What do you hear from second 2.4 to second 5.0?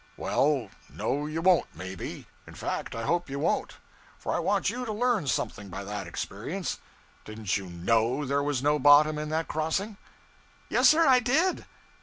In fact I hope you won't; for I want you to